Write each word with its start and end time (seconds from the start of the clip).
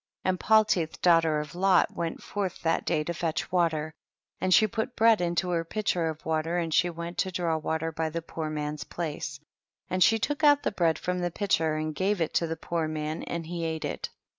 31. 0.23 0.29
And 0.31 0.39
Paltitli 0.39 1.01
daughter 1.03 1.39
of 1.39 1.53
Lot 1.53 1.95
went 1.95 2.23
forth 2.23 2.63
that 2.63 2.85
day 2.85 3.03
to 3.03 3.13
fetch 3.13 3.51
water, 3.51 3.93
and 4.39 4.51
she 4.51 4.65
put 4.65 4.95
bread 4.95 5.21
into 5.21 5.51
her 5.51 5.63
pitcher 5.63 6.09
of 6.09 6.25
water, 6.25 6.57
and 6.57 6.73
she 6.73 6.89
went 6.89 7.19
to 7.19 7.31
draw 7.31 7.55
water 7.57 7.91
by 7.91 8.09
the 8.09 8.23
poor 8.23 8.49
man's 8.49 8.83
place, 8.83 9.39
and 9.91 10.03
she 10.03 10.17
took 10.17 10.43
out 10.43 10.63
the 10.63 10.71
bread 10.71 10.97
from 10.97 11.19
the 11.19 11.29
pitcher 11.29 11.75
and 11.75 11.93
gave 11.93 12.19
it 12.19 12.33
to 12.33 12.47
the 12.47 12.57
poor 12.57 12.87
man 12.87 13.21
and 13.21 13.45
he 13.45 13.63
ate 13.63 13.85
it. 13.85 14.09